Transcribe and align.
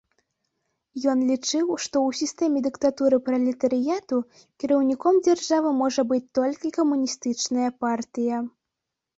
Ён 1.11 1.19
лічыў, 1.31 1.67
што 1.83 1.95
ў 2.11 2.19
сістэме 2.21 2.59
дыктатуры 2.67 3.19
пралетарыяту 3.27 4.17
кіраўніком 4.63 5.21
дзяржавы 5.29 5.75
можа 5.83 6.01
быць 6.13 6.23
толькі 6.41 6.75
камуністычная 6.79 7.69
партыя. 7.87 8.43